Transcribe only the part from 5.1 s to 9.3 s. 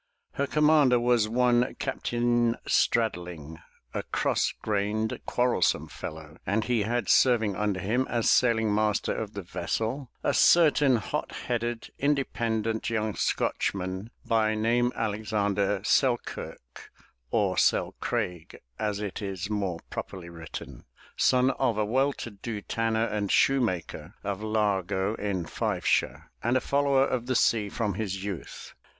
quarrelsome fellow, and he had serving under him as sailing master